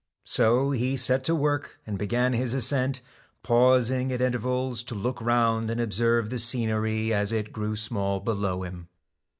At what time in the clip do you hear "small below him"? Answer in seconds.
7.75-8.87